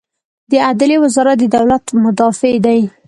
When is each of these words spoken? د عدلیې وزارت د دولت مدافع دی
د 0.51 0.53
عدلیې 0.69 0.97
وزارت 1.03 1.37
د 1.39 1.43
دولت 1.55 1.85
مدافع 2.03 2.53
دی 2.65 2.81